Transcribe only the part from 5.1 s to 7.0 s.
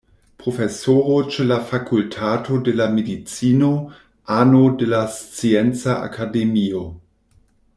Scienca Akademio.